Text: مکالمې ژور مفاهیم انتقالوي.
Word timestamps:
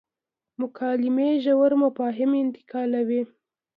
مکالمې 0.61 1.29
ژور 1.43 1.71
مفاهیم 1.83 2.31
انتقالوي. 2.43 3.21